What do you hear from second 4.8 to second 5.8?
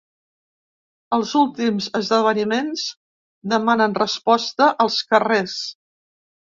als carrers.